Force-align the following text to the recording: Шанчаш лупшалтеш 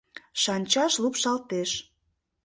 Шанчаш 0.41 0.93
лупшалтеш 1.03 1.71